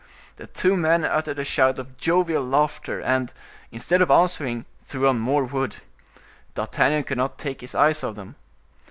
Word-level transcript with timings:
The 0.37 0.47
two 0.47 0.75
men 0.75 1.05
uttered 1.05 1.37
a 1.37 1.43
shout 1.43 1.77
of 1.77 1.95
jovial 1.95 2.43
laughter, 2.43 2.99
and, 2.99 3.31
instead 3.71 4.01
of 4.01 4.09
answering, 4.09 4.65
threw 4.81 5.07
on 5.07 5.19
more 5.19 5.43
wood. 5.45 5.75
D'Artagnan 6.55 7.03
could 7.03 7.19
not 7.19 7.37
take 7.37 7.61
his 7.61 7.75
eyes 7.75 8.03
off 8.03 8.15
them. 8.15 8.35